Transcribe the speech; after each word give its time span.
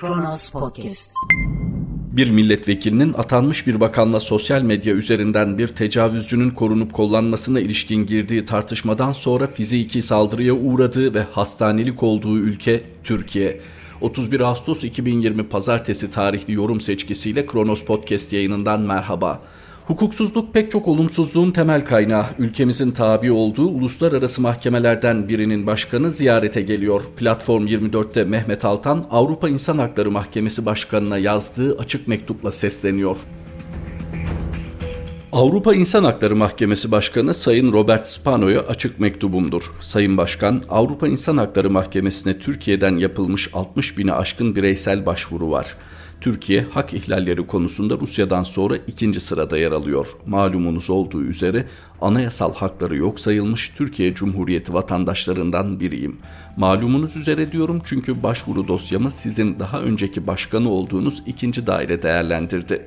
Kronos 0.00 0.50
Podcast. 0.50 1.10
Bir 2.12 2.30
milletvekilinin 2.30 3.14
atanmış 3.14 3.66
bir 3.66 3.80
bakanla 3.80 4.20
sosyal 4.20 4.62
medya 4.62 4.94
üzerinden 4.94 5.58
bir 5.58 5.68
tecavüzcünün 5.68 6.50
korunup 6.50 6.92
kollanmasına 6.92 7.60
ilişkin 7.60 8.06
girdiği 8.06 8.44
tartışmadan 8.44 9.12
sonra 9.12 9.46
fiziki 9.46 10.02
saldırıya 10.02 10.54
uğradığı 10.54 11.14
ve 11.14 11.22
hastanelik 11.22 12.02
olduğu 12.02 12.38
ülke 12.38 12.82
Türkiye. 13.04 13.60
31 14.00 14.40
Ağustos 14.40 14.84
2020 14.84 15.48
Pazartesi 15.48 16.10
tarihli 16.10 16.52
yorum 16.52 16.80
seçkisiyle 16.80 17.46
Kronos 17.46 17.84
Podcast 17.84 18.32
yayınından 18.32 18.80
merhaba. 18.80 19.42
Hukuksuzluk 19.88 20.54
pek 20.54 20.70
çok 20.70 20.88
olumsuzluğun 20.88 21.50
temel 21.50 21.84
kaynağı. 21.84 22.26
Ülkemizin 22.38 22.90
tabi 22.90 23.32
olduğu 23.32 23.68
uluslararası 23.68 24.40
mahkemelerden 24.40 25.28
birinin 25.28 25.66
başkanı 25.66 26.12
ziyarete 26.12 26.62
geliyor. 26.62 27.02
Platform 27.16 27.66
24'te 27.66 28.24
Mehmet 28.24 28.64
Altan 28.64 29.04
Avrupa 29.10 29.48
İnsan 29.48 29.78
Hakları 29.78 30.10
Mahkemesi 30.10 30.66
Başkanı'na 30.66 31.18
yazdığı 31.18 31.78
açık 31.78 32.08
mektupla 32.08 32.52
sesleniyor. 32.52 33.16
Avrupa 35.32 35.74
İnsan 35.74 36.04
Hakları 36.04 36.36
Mahkemesi 36.36 36.92
Başkanı 36.92 37.34
Sayın 37.34 37.72
Robert 37.72 38.08
Spano'ya 38.08 38.60
açık 38.60 39.00
mektubumdur. 39.00 39.72
Sayın 39.80 40.16
Başkan, 40.16 40.62
Avrupa 40.68 41.08
İnsan 41.08 41.36
Hakları 41.36 41.70
Mahkemesi'ne 41.70 42.38
Türkiye'den 42.38 42.96
yapılmış 42.96 43.50
60 43.52 43.98
bini 43.98 44.12
aşkın 44.12 44.56
bireysel 44.56 45.06
başvuru 45.06 45.50
var. 45.50 45.76
Türkiye 46.20 46.62
hak 46.62 46.94
ihlalleri 46.94 47.46
konusunda 47.46 48.00
Rusya'dan 48.00 48.42
sonra 48.42 48.76
ikinci 48.86 49.20
sırada 49.20 49.58
yer 49.58 49.72
alıyor. 49.72 50.06
Malumunuz 50.26 50.90
olduğu 50.90 51.22
üzere 51.22 51.64
anayasal 52.00 52.54
hakları 52.54 52.96
yok 52.96 53.20
sayılmış 53.20 53.72
Türkiye 53.76 54.14
Cumhuriyeti 54.14 54.74
vatandaşlarından 54.74 55.80
biriyim. 55.80 56.16
Malumunuz 56.56 57.16
üzere 57.16 57.52
diyorum 57.52 57.82
çünkü 57.84 58.22
başvuru 58.22 58.68
dosyamı 58.68 59.10
sizin 59.10 59.58
daha 59.58 59.80
önceki 59.80 60.26
başkanı 60.26 60.70
olduğunuz 60.70 61.22
ikinci 61.26 61.66
daire 61.66 62.02
değerlendirdi. 62.02 62.86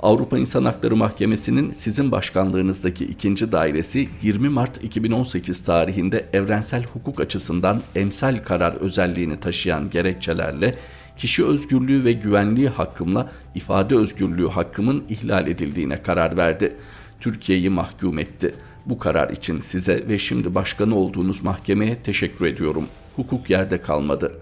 Avrupa 0.00 0.38
İnsan 0.38 0.64
Hakları 0.64 0.96
Mahkemesi'nin 0.96 1.72
sizin 1.72 2.10
başkanlığınızdaki 2.10 3.04
ikinci 3.04 3.52
dairesi 3.52 4.08
20 4.22 4.48
Mart 4.48 4.84
2018 4.84 5.64
tarihinde 5.64 6.26
evrensel 6.32 6.84
hukuk 6.84 7.20
açısından 7.20 7.82
emsal 7.94 8.38
karar 8.38 8.72
özelliğini 8.72 9.40
taşıyan 9.40 9.90
gerekçelerle 9.90 10.78
kişi 11.18 11.44
özgürlüğü 11.44 12.04
ve 12.04 12.12
güvenliği 12.12 12.68
hakkımla 12.68 13.30
ifade 13.54 13.96
özgürlüğü 13.96 14.48
hakkımın 14.48 15.04
ihlal 15.08 15.46
edildiğine 15.46 16.02
karar 16.02 16.36
verdi. 16.36 16.76
Türkiye'yi 17.20 17.70
mahkum 17.70 18.18
etti. 18.18 18.54
Bu 18.86 18.98
karar 18.98 19.30
için 19.30 19.60
size 19.60 20.08
ve 20.08 20.18
şimdi 20.18 20.54
başkanı 20.54 20.96
olduğunuz 20.96 21.42
mahkemeye 21.42 21.96
teşekkür 22.02 22.46
ediyorum. 22.46 22.84
Hukuk 23.16 23.50
yerde 23.50 23.80
kalmadı. 23.80 24.32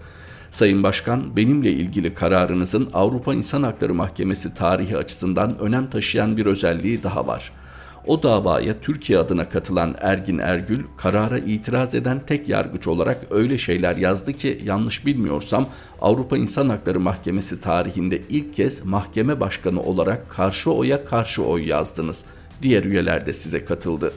Sayın 0.51 0.83
Başkan, 0.83 1.37
benimle 1.37 1.71
ilgili 1.71 2.13
kararınızın 2.13 2.89
Avrupa 2.93 3.33
İnsan 3.33 3.63
Hakları 3.63 3.93
Mahkemesi 3.93 4.53
tarihi 4.53 4.97
açısından 4.97 5.59
önem 5.59 5.89
taşıyan 5.89 6.37
bir 6.37 6.45
özelliği 6.45 7.03
daha 7.03 7.27
var.'' 7.27 7.64
O 8.07 8.23
davaya 8.23 8.81
Türkiye 8.81 9.19
adına 9.19 9.49
katılan 9.49 9.95
Ergin 10.01 10.37
Ergül 10.37 10.83
karara 10.97 11.37
itiraz 11.37 11.95
eden 11.95 12.19
tek 12.19 12.49
yargıç 12.49 12.87
olarak 12.87 13.17
öyle 13.29 13.57
şeyler 13.57 13.95
yazdı 13.95 14.33
ki 14.33 14.59
yanlış 14.63 15.05
bilmiyorsam 15.05 15.67
Avrupa 16.01 16.37
İnsan 16.37 16.69
Hakları 16.69 16.99
Mahkemesi 16.99 17.61
tarihinde 17.61 18.21
ilk 18.29 18.53
kez 18.53 18.85
mahkeme 18.85 19.39
başkanı 19.39 19.81
olarak 19.81 20.29
karşı 20.29 20.71
oya 20.71 21.05
karşı 21.05 21.43
oy 21.43 21.67
yazdınız. 21.67 22.25
Diğer 22.61 22.83
üyeler 22.83 23.25
de 23.25 23.33
size 23.33 23.65
katıldı. 23.65 24.13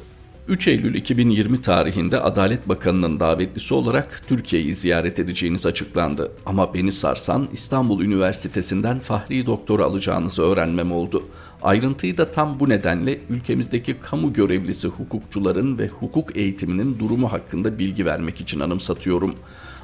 3 0.48 0.69
Eylül 0.69 0.94
2020 0.94 1.62
tarihinde 1.62 2.20
Adalet 2.20 2.69
Bakanı'nın 2.69 3.20
davetlisi 3.20 3.75
olarak 3.75 4.22
Türkiye'yi 4.28 4.75
ziyaret 4.75 5.19
edeceğiniz 5.19 5.66
açıklandı. 5.66 6.33
Ama 6.47 6.75
beni 6.75 6.92
sarsan 6.92 7.48
İstanbul 7.53 8.03
Üniversitesi'nden 8.03 8.98
Fahri 8.98 9.47
Doktor 9.47 9.81
alacağınızı 9.81 10.43
öğrenmem 10.43 10.93
oldu. 10.93 11.28
Ayrıntıyı 11.63 12.19
da 12.19 12.31
tam 12.31 12.61
bu 12.61 12.69
nedenle 12.69 13.19
ülkemizdeki 13.31 13.97
kamu 14.03 14.33
görevlisi 14.33 14.89
hukukçuların 14.89 15.79
ve 15.79 15.89
hukuk 15.89 16.37
eğitiminin 16.37 16.99
durumu 16.99 17.33
hakkında 17.33 17.79
bilgi 17.79 18.07
vermek 18.07 18.41
için 18.41 18.61
anımsatıyorum. 18.61 19.35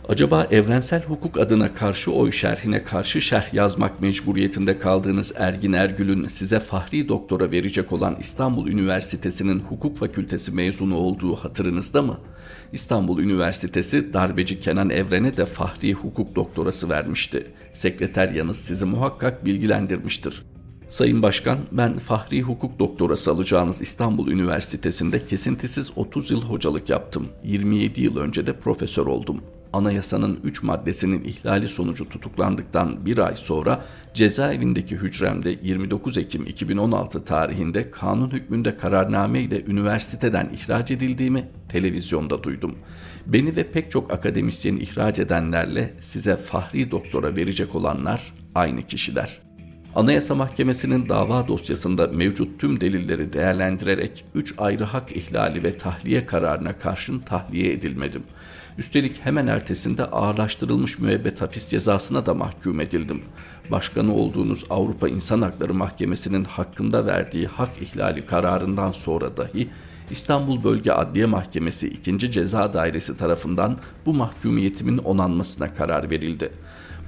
Acaba 0.09 0.47
evrensel 0.51 1.05
hukuk 1.05 1.39
adına 1.39 1.75
karşı 1.75 2.12
oy 2.12 2.33
şerhine 2.33 2.83
karşı 2.83 3.21
şerh 3.23 3.55
yazmak 3.55 4.01
mecburiyetinde 4.01 4.79
kaldığınız 4.79 5.35
Ergin 5.37 5.73
Ergül'ün 5.73 6.29
size 6.29 6.61
fahri 6.61 7.09
doktora 7.09 7.53
verecek 7.53 7.93
olan 7.93 8.17
İstanbul 8.21 8.69
Üniversitesi'nin 8.69 9.61
hukuk 9.61 9.99
fakültesi 9.99 10.53
mezunu 10.53 10.97
olduğu 10.97 11.37
hatırınızda 11.37 12.03
mı? 12.03 12.19
İstanbul 12.73 13.19
Üniversitesi 13.19 14.12
darbeci 14.12 14.61
Kenan 14.61 14.91
Evren'e 14.91 15.37
de 15.37 15.47
fahri 15.47 15.93
hukuk 15.93 16.35
doktorası 16.37 16.89
vermişti. 16.89 17.47
Sekreter 17.73 18.29
yanız 18.29 18.56
sizi 18.56 18.85
muhakkak 18.85 19.45
bilgilendirmiştir. 19.45 20.43
Sayın 20.89 21.22
Başkan, 21.22 21.59
ben 21.72 21.99
Fahri 21.99 22.43
Hukuk 22.43 22.78
Doktorası 22.78 23.31
alacağınız 23.31 23.81
İstanbul 23.81 24.28
Üniversitesi'nde 24.28 25.27
kesintisiz 25.27 25.91
30 25.97 26.31
yıl 26.31 26.43
hocalık 26.43 26.91
yaptım. 26.91 27.28
27 27.45 28.03
yıl 28.03 28.17
önce 28.17 28.47
de 28.47 28.53
profesör 28.53 29.06
oldum. 29.06 29.41
Anayasanın 29.73 30.41
3 30.44 30.62
maddesinin 30.62 31.23
ihlali 31.23 31.69
sonucu 31.69 32.09
tutuklandıktan 32.09 33.06
bir 33.06 33.19
ay 33.19 33.37
sonra 33.37 33.84
cezaevindeki 34.15 34.97
hücremde 34.97 35.59
29 35.62 36.19
Ekim 36.19 36.47
2016 36.47 37.25
tarihinde 37.25 37.91
kanun 37.91 38.31
hükmünde 38.31 38.77
kararname 38.77 39.41
ile 39.41 39.65
üniversiteden 39.65 40.50
ihraç 40.55 40.91
edildiğimi 40.91 41.49
televizyonda 41.69 42.43
duydum. 42.43 42.75
Beni 43.27 43.56
ve 43.56 43.71
pek 43.71 43.91
çok 43.91 44.12
akademisyeni 44.12 44.81
ihraç 44.81 45.19
edenlerle 45.19 45.94
size 46.00 46.37
fahri 46.37 46.91
doktora 46.91 47.37
verecek 47.37 47.75
olanlar 47.75 48.33
aynı 48.55 48.87
kişiler. 48.87 49.44
Anayasa 49.97 50.34
Mahkemesi'nin 50.34 51.09
dava 51.09 51.49
dosyasında 51.49 52.06
mevcut 52.06 52.60
tüm 52.60 52.81
delilleri 52.81 53.32
değerlendirerek 53.32 54.25
3 54.34 54.55
ayrı 54.59 54.84
hak 54.84 55.16
ihlali 55.16 55.62
ve 55.62 55.77
tahliye 55.77 56.27
kararına 56.27 56.78
karşın 56.78 57.19
tahliye 57.19 57.72
edilmedim. 57.72 58.22
Üstelik 58.78 59.25
hemen 59.25 59.47
ertesinde 59.47 60.05
ağırlaştırılmış 60.05 60.99
müebbet 60.99 61.41
hapis 61.41 61.69
cezasına 61.69 62.27
da 62.27 62.34
mahkum 62.34 62.81
edildim. 62.81 63.22
Başkanı 63.71 64.15
olduğunuz 64.15 64.65
Avrupa 64.71 65.09
İnsan 65.09 65.43
Hakları 65.43 65.75
Mahkemesi'nin 65.75 66.44
hakkında 66.44 67.06
verdiği 67.06 67.47
hak 67.47 67.82
ihlali 67.82 68.26
kararından 68.26 68.93
sonra 68.93 69.37
dahi 69.37 69.69
İstanbul 70.11 70.65
Bölge 70.65 70.93
Adliye 70.93 71.26
Mahkemesi 71.26 71.88
2. 71.88 72.32
Ceza 72.32 72.72
Dairesi 72.72 73.16
tarafından 73.16 73.78
bu 74.06 74.15
mahkumiyetimin 74.15 74.99
onanmasına 74.99 75.75
karar 75.75 76.11
verildi. 76.11 76.53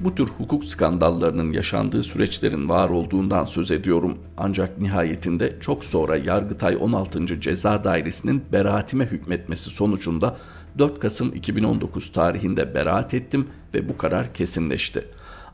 Bu 0.00 0.14
tür 0.14 0.28
hukuk 0.28 0.64
skandallarının 0.64 1.52
yaşandığı 1.52 2.02
süreçlerin 2.02 2.68
var 2.68 2.88
olduğundan 2.88 3.44
söz 3.44 3.70
ediyorum. 3.70 4.18
Ancak 4.38 4.78
nihayetinde 4.78 5.56
çok 5.60 5.84
sonra 5.84 6.16
Yargıtay 6.16 6.76
16. 6.80 7.40
Ceza 7.40 7.84
Dairesi'nin 7.84 8.44
beraatime 8.52 9.06
hükmetmesi 9.06 9.70
sonucunda 9.70 10.36
4 10.78 11.00
Kasım 11.00 11.34
2019 11.34 12.12
tarihinde 12.12 12.74
beraat 12.74 13.14
ettim 13.14 13.48
ve 13.74 13.88
bu 13.88 13.98
karar 13.98 14.34
kesinleşti. 14.34 15.04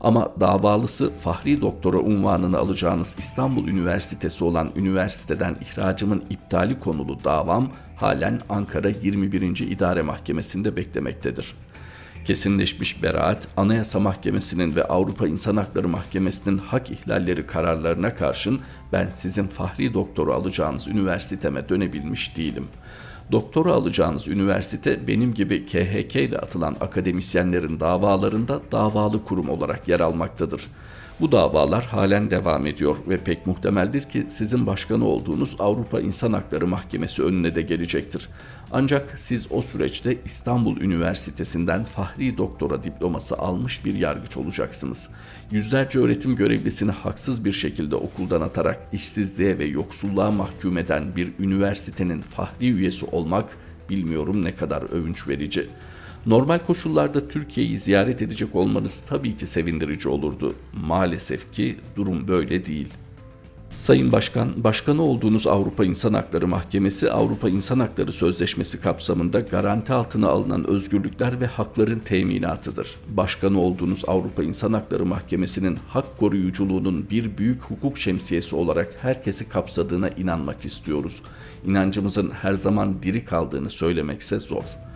Ama 0.01 0.31
davalısı 0.39 1.11
Fahri 1.19 1.61
Doktora 1.61 1.97
unvanını 1.97 2.57
alacağınız 2.57 3.15
İstanbul 3.17 3.67
Üniversitesi 3.67 4.43
olan 4.43 4.71
üniversiteden 4.75 5.55
ihracımın 5.61 6.23
iptali 6.29 6.79
konulu 6.79 7.23
davam 7.23 7.71
halen 7.95 8.39
Ankara 8.49 8.89
21. 8.89 9.41
İdare 9.59 10.01
Mahkemesi'nde 10.01 10.75
beklemektedir. 10.75 11.53
Kesinleşmiş 12.25 13.03
beraat, 13.03 13.47
Anayasa 13.57 13.99
Mahkemesi'nin 13.99 14.75
ve 14.75 14.83
Avrupa 14.83 15.27
İnsan 15.27 15.57
Hakları 15.57 15.87
Mahkemesi'nin 15.87 16.57
hak 16.57 16.91
ihlalleri 16.91 17.47
kararlarına 17.47 18.15
karşın 18.15 18.61
ben 18.91 19.09
sizin 19.09 19.47
fahri 19.47 19.93
doktoru 19.93 20.33
alacağınız 20.33 20.87
üniversiteme 20.87 21.69
dönebilmiş 21.69 22.37
değilim. 22.37 22.67
Doktora 23.31 23.71
alacağınız 23.71 24.27
üniversite 24.27 25.07
benim 25.07 25.33
gibi 25.33 25.65
KHK 25.65 26.15
ile 26.15 26.37
atılan 26.37 26.75
akademisyenlerin 26.81 27.79
davalarında 27.79 28.61
davalı 28.71 29.25
kurum 29.25 29.49
olarak 29.49 29.87
yer 29.87 29.99
almaktadır. 29.99 30.61
Bu 31.19 31.31
davalar 31.31 31.85
halen 31.85 32.31
devam 32.31 32.65
ediyor 32.65 32.97
ve 33.09 33.17
pek 33.17 33.47
muhtemeldir 33.47 34.01
ki 34.01 34.25
sizin 34.29 34.67
başkanı 34.67 35.05
olduğunuz 35.05 35.55
Avrupa 35.59 36.01
İnsan 36.01 36.33
Hakları 36.33 36.67
Mahkemesi 36.67 37.23
önüne 37.23 37.55
de 37.55 37.61
gelecektir. 37.61 38.29
Ancak 38.71 39.19
siz 39.19 39.47
o 39.51 39.61
süreçte 39.61 40.17
İstanbul 40.25 40.77
Üniversitesi'nden 40.77 41.83
Fahri 41.83 42.37
Doktora 42.37 42.83
diploması 42.83 43.37
almış 43.37 43.85
bir 43.85 43.95
yargıç 43.95 44.37
olacaksınız. 44.37 45.09
Yüzlerce 45.51 45.99
öğretim 45.99 46.35
görevlisini 46.35 46.91
haksız 46.91 47.45
bir 47.45 47.51
şekilde 47.51 47.95
okuldan 47.95 48.41
atarak 48.41 48.79
işsizliğe 48.91 49.59
ve 49.59 49.65
yoksulluğa 49.65 50.31
mahkum 50.31 50.77
eden 50.77 51.15
bir 51.15 51.31
üniversitenin 51.39 52.21
fahri 52.21 52.69
üyesi 52.69 53.05
olmak 53.05 53.45
bilmiyorum 53.89 54.45
ne 54.45 54.55
kadar 54.55 54.81
övünç 54.81 55.27
verici. 55.27 55.69
Normal 56.25 56.59
koşullarda 56.59 57.27
Türkiye'yi 57.27 57.79
ziyaret 57.79 58.21
edecek 58.21 58.55
olmanız 58.55 59.01
tabii 59.01 59.37
ki 59.37 59.47
sevindirici 59.47 60.09
olurdu. 60.09 60.55
Maalesef 60.73 61.53
ki 61.53 61.75
durum 61.95 62.27
böyle 62.27 62.65
değil. 62.65 62.89
Sayın 63.77 64.11
Başkan, 64.11 64.63
başkanı 64.63 65.01
olduğunuz 65.01 65.47
Avrupa 65.47 65.85
İnsan 65.85 66.13
Hakları 66.13 66.47
Mahkemesi, 66.47 67.11
Avrupa 67.11 67.49
İnsan 67.49 67.79
Hakları 67.79 68.13
Sözleşmesi 68.13 68.81
kapsamında 68.81 69.39
garanti 69.39 69.93
altına 69.93 70.29
alınan 70.29 70.67
özgürlükler 70.67 71.41
ve 71.41 71.45
hakların 71.45 71.99
teminatıdır. 71.99 72.95
Başkanı 73.09 73.59
olduğunuz 73.59 74.03
Avrupa 74.07 74.43
İnsan 74.43 74.73
Hakları 74.73 75.05
Mahkemesi'nin 75.05 75.77
hak 75.87 76.17
koruyuculuğunun 76.17 77.09
bir 77.09 77.37
büyük 77.37 77.61
hukuk 77.61 77.97
şemsiyesi 77.97 78.55
olarak 78.55 78.95
herkesi 79.01 79.49
kapsadığına 79.49 80.09
inanmak 80.09 80.65
istiyoruz. 80.65 81.21
İnancımızın 81.65 82.31
her 82.31 82.53
zaman 82.53 83.03
diri 83.03 83.25
kaldığını 83.25 83.69
söylemekse 83.69 84.39
zor.'' 84.39 84.92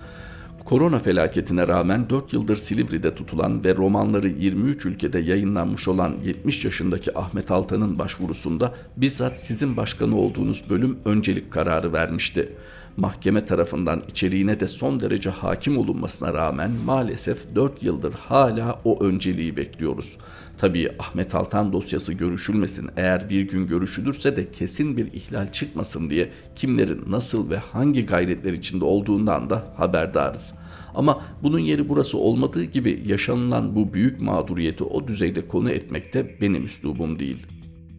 Korona 0.68 1.00
felaketine 1.00 1.68
rağmen 1.68 2.10
4 2.10 2.34
yıldır 2.34 2.56
Silivri'de 2.56 3.16
tutulan 3.16 3.64
ve 3.64 3.76
romanları 3.76 4.28
23 4.28 4.86
ülkede 4.86 5.20
yayınlanmış 5.20 5.88
olan 5.88 6.18
70 6.24 6.66
yaşındaki 6.66 7.18
Ahmet 7.18 7.52
Altan'ın 7.52 8.00
başvurusunda 8.00 8.74
bizzat 8.98 9.38
sizin 9.38 9.78
başkanı 9.78 10.18
olduğunuz 10.18 10.70
bölüm 10.70 10.98
öncelik 11.06 11.52
kararı 11.52 11.94
vermişti. 11.94 12.54
Mahkeme 12.98 13.46
tarafından 13.46 14.04
içeriğine 14.10 14.60
de 14.60 14.68
son 14.68 15.00
derece 15.00 15.30
hakim 15.30 15.78
olunmasına 15.78 16.34
rağmen 16.34 16.72
maalesef 16.86 17.56
4 17.56 17.84
yıldır 17.84 18.14
hala 18.14 18.82
o 18.84 19.04
önceliği 19.04 19.58
bekliyoruz. 19.58 20.18
Tabii 20.58 20.92
Ahmet 21.00 21.36
Altan 21.36 21.74
dosyası 21.74 22.14
görüşülmesin 22.14 22.90
eğer 22.98 23.30
bir 23.30 23.42
gün 23.42 23.68
görüşülürse 23.68 24.36
de 24.36 24.52
kesin 24.52 24.98
bir 24.98 25.14
ihlal 25.14 25.52
çıkmasın 25.52 26.10
diye 26.10 26.30
kimlerin 26.56 27.04
nasıl 27.08 27.50
ve 27.50 27.58
hangi 27.58 28.06
gayretler 28.06 28.54
içinde 28.54 28.86
olduğundan 28.86 29.50
da 29.50 29.74
haberdarız. 29.78 30.54
Ama 30.96 31.22
bunun 31.44 31.60
yeri 31.60 31.90
burası 31.90 32.18
olmadığı 32.18 32.64
gibi 32.64 33.04
yaşanılan 33.06 33.76
bu 33.76 33.94
büyük 33.94 34.22
mağduriyeti 34.22 34.84
o 34.84 35.08
düzeyde 35.08 35.48
konu 35.48 35.72
etmekte 35.72 36.38
benim 36.42 36.66
üslubum 36.66 37.20
değil. 37.20 37.57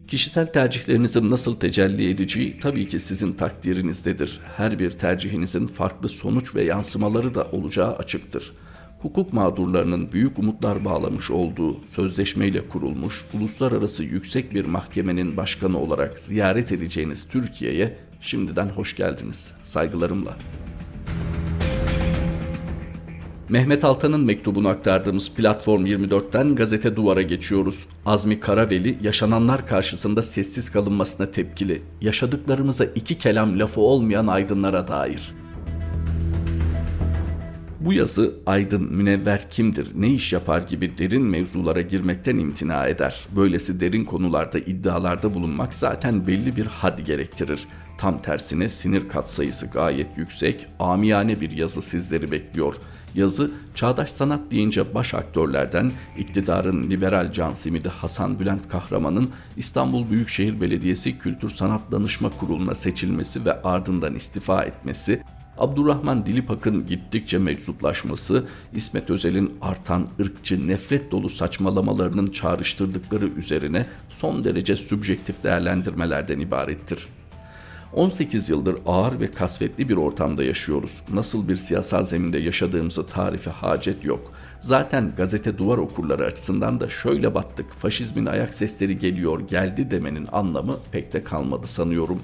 Kişisel 0.09 0.47
tercihlerinizin 0.47 1.31
nasıl 1.31 1.55
tecelli 1.55 2.09
edeceği 2.09 2.59
tabii 2.59 2.87
ki 2.87 2.99
sizin 2.99 3.33
takdirinizdedir. 3.33 4.39
Her 4.57 4.79
bir 4.79 4.91
tercihinizin 4.91 5.67
farklı 5.67 6.09
sonuç 6.09 6.55
ve 6.55 6.63
yansımaları 6.63 7.35
da 7.35 7.43
olacağı 7.51 7.95
açıktır. 7.95 8.51
Hukuk 8.99 9.33
mağdurlarının 9.33 10.11
büyük 10.11 10.39
umutlar 10.39 10.85
bağlamış 10.85 11.31
olduğu 11.31 11.85
sözleşmeyle 11.87 12.67
kurulmuş 12.67 13.25
uluslararası 13.33 14.03
yüksek 14.03 14.53
bir 14.53 14.65
mahkemenin 14.65 15.37
başkanı 15.37 15.79
olarak 15.79 16.19
ziyaret 16.19 16.71
edeceğiniz 16.71 17.27
Türkiye'ye 17.27 17.97
şimdiden 18.21 18.69
hoş 18.69 18.95
geldiniz. 18.95 19.53
Saygılarımla. 19.63 20.37
Mehmet 23.49 23.83
Altan'ın 23.83 24.25
mektubunu 24.25 24.67
aktardığımız 24.67 25.33
Platform 25.33 25.85
24'ten 25.85 26.55
gazete 26.55 26.95
duvara 26.95 27.21
geçiyoruz. 27.21 27.85
Azmi 28.05 28.39
Karaveli 28.39 28.97
yaşananlar 29.01 29.67
karşısında 29.67 30.21
sessiz 30.21 30.69
kalınmasına 30.71 31.31
tepkili. 31.31 31.81
Yaşadıklarımıza 32.01 32.85
iki 32.85 33.17
kelam 33.17 33.59
lafı 33.59 33.81
olmayan 33.81 34.27
aydınlara 34.27 34.87
dair. 34.87 35.31
Bu 37.79 37.93
yazı 37.93 38.33
aydın, 38.45 38.83
münevver 38.93 39.49
kimdir, 39.49 39.91
ne 39.95 40.07
iş 40.07 40.33
yapar 40.33 40.61
gibi 40.61 40.97
derin 40.97 41.23
mevzulara 41.23 41.81
girmekten 41.81 42.37
imtina 42.37 42.87
eder. 42.87 43.19
Böylesi 43.35 43.79
derin 43.79 44.05
konularda 44.05 44.59
iddialarda 44.59 45.33
bulunmak 45.33 45.73
zaten 45.73 46.27
belli 46.27 46.55
bir 46.55 46.65
had 46.65 46.99
gerektirir. 46.99 47.67
Tam 47.97 48.21
tersine 48.21 48.69
sinir 48.69 49.09
katsayısı 49.09 49.67
gayet 49.67 50.17
yüksek, 50.17 50.67
amiyane 50.79 51.41
bir 51.41 51.51
yazı 51.51 51.81
sizleri 51.81 52.31
bekliyor. 52.31 52.75
Yazı 53.15 53.51
çağdaş 53.75 54.11
sanat 54.11 54.51
deyince 54.51 54.93
baş 54.93 55.13
aktörlerden 55.13 55.91
iktidarın 56.17 56.89
liberal 56.89 57.31
can 57.31 57.53
simidi 57.53 57.89
Hasan 57.89 58.39
Bülent 58.39 58.69
Kahraman'ın 58.69 59.29
İstanbul 59.57 60.09
Büyükşehir 60.09 60.61
Belediyesi 60.61 61.19
Kültür 61.19 61.49
Sanat 61.49 61.91
Danışma 61.91 62.29
Kurulu'na 62.29 62.75
seçilmesi 62.75 63.45
ve 63.45 63.61
ardından 63.61 64.15
istifa 64.15 64.63
etmesi, 64.63 65.23
Abdurrahman 65.57 66.25
Dilipak'ın 66.25 66.87
gittikçe 66.87 67.37
meczuplaşması, 67.37 68.45
İsmet 68.73 69.09
Özel'in 69.09 69.57
artan 69.61 70.07
ırkçı 70.19 70.67
nefret 70.67 71.11
dolu 71.11 71.29
saçmalamalarının 71.29 72.27
çağrıştırdıkları 72.27 73.27
üzerine 73.27 73.85
son 74.09 74.43
derece 74.43 74.75
sübjektif 74.75 75.43
değerlendirmelerden 75.43 76.39
ibarettir. 76.39 77.07
18 77.93 78.49
yıldır 78.49 78.77
ağır 78.85 79.19
ve 79.19 79.31
kasvetli 79.31 79.89
bir 79.89 79.97
ortamda 79.97 80.43
yaşıyoruz. 80.43 81.01
Nasıl 81.13 81.47
bir 81.47 81.55
siyasal 81.55 82.03
zeminde 82.03 82.37
yaşadığımızı 82.37 83.07
tarife 83.07 83.51
hacet 83.51 84.05
yok. 84.05 84.31
Zaten 84.61 85.13
gazete 85.17 85.57
duvar 85.57 85.77
okurları 85.77 86.25
açısından 86.25 86.79
da 86.79 86.89
şöyle 86.89 87.35
battık, 87.35 87.73
faşizmin 87.73 88.25
ayak 88.25 88.53
sesleri 88.53 88.99
geliyor, 88.99 89.39
geldi 89.39 89.91
demenin 89.91 90.27
anlamı 90.31 90.77
pek 90.91 91.13
de 91.13 91.23
kalmadı 91.23 91.67
sanıyorum. 91.67 92.19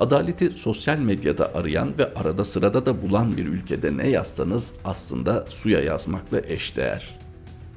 Adaleti 0.00 0.50
sosyal 0.50 0.98
medyada 0.98 1.54
arayan 1.54 1.98
ve 1.98 2.14
arada 2.14 2.44
sırada 2.44 2.86
da 2.86 3.02
bulan 3.02 3.36
bir 3.36 3.46
ülkede 3.46 3.96
ne 3.96 4.08
yazsanız 4.08 4.72
aslında 4.84 5.46
suya 5.48 5.80
yazmakla 5.80 6.40
eşdeğer. 6.40 7.18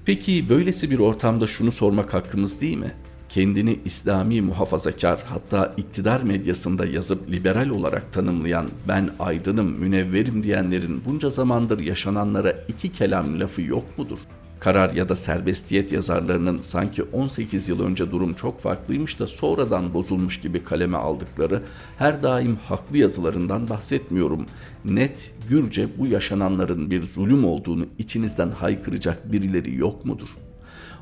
Peki 0.05 0.49
böylesi 0.49 0.91
bir 0.91 0.99
ortamda 0.99 1.47
şunu 1.47 1.71
sormak 1.71 2.13
hakkımız 2.13 2.61
değil 2.61 2.77
mi? 2.77 2.93
Kendini 3.37 3.79
İslami 3.85 4.41
muhafazakar 4.41 5.23
hatta 5.25 5.73
iktidar 5.77 6.21
medyasında 6.21 6.85
yazıp 6.85 7.31
liberal 7.31 7.69
olarak 7.69 8.13
tanımlayan 8.13 8.67
ben 8.87 9.09
aydınım, 9.19 9.71
münevverim 9.71 10.43
diyenlerin 10.43 11.01
bunca 11.05 11.29
zamandır 11.29 11.79
yaşananlara 11.79 12.51
iki 12.67 12.91
kelam 12.91 13.39
lafı 13.39 13.61
yok 13.61 13.97
mudur? 13.97 14.19
Karar 14.59 14.93
ya 14.93 15.09
da 15.09 15.15
serbestiyet 15.15 15.91
yazarlarının 15.91 16.61
sanki 16.61 17.03
18 17.03 17.69
yıl 17.69 17.81
önce 17.81 18.11
durum 18.11 18.33
çok 18.33 18.59
farklıymış 18.59 19.19
da 19.19 19.27
sonradan 19.27 19.93
bozulmuş 19.93 20.41
gibi 20.41 20.63
kaleme 20.63 20.97
aldıkları 20.97 21.63
her 21.97 22.23
daim 22.23 22.55
haklı 22.55 22.97
yazılarından 22.97 23.69
bahsetmiyorum. 23.69 24.45
Net, 24.85 25.33
gürce 25.49 25.87
bu 25.97 26.07
yaşananların 26.07 26.91
bir 26.91 27.07
zulüm 27.07 27.45
olduğunu 27.45 27.85
içinizden 27.97 28.49
haykıracak 28.49 29.31
birileri 29.31 29.75
yok 29.75 30.05
mudur?'' 30.05 30.46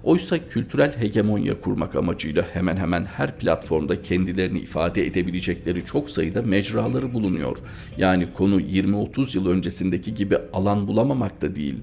Oysa 0.06 0.48
kültürel 0.50 0.98
hegemonya 1.00 1.62
kurmak 1.62 1.96
amacıyla 1.96 2.46
hemen 2.54 2.78
hemen 2.78 3.06
her 3.06 3.38
platformda 3.38 4.02
kendilerini 4.02 4.60
ifade 4.60 5.06
edebilecekleri 5.06 5.86
çok 5.86 6.10
sayıda 6.10 6.42
mecraları 6.42 7.14
bulunuyor. 7.14 7.58
Yani 7.98 8.28
konu 8.34 8.62
20-30 8.62 9.38
yıl 9.38 9.48
öncesindeki 9.48 10.14
gibi 10.14 10.38
alan 10.54 10.88
bulamamakta 10.88 11.56
değil. 11.56 11.76